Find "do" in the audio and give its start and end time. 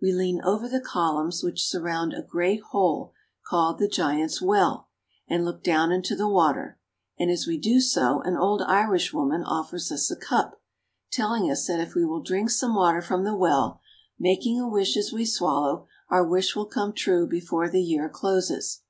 7.58-7.82